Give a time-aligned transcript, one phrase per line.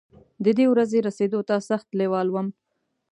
[0.43, 2.47] د دې ورځې رسېدو ته سخت لېوال وم.